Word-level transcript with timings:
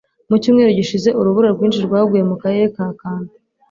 Mu 0.29 0.35
cyumweru 0.41 0.71
gishize, 0.79 1.09
urubura 1.19 1.47
rwinshi 1.55 1.79
rwaguye 1.87 2.23
mu 2.29 2.35
karere 2.41 2.65
ka 2.75 2.85
Kanto. 2.99 3.35